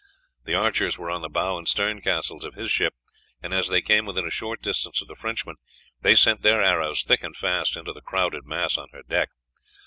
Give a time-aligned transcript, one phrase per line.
[0.45, 2.95] The archers were on the bow and stern castles of his ship,
[3.39, 5.57] and as they came within a short distance of the Frenchman,
[6.01, 9.29] they sent their arrows thick and fast into the crowded mass on her deck.